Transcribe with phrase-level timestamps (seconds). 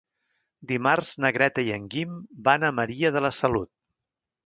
[0.71, 2.19] Dimarts na Greta i en Guim
[2.51, 3.75] van a Maria de la Salut.